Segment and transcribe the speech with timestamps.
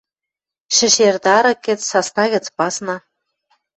[0.75, 2.95] Шӹшер-тарык гӹц, сасна гӹц пасна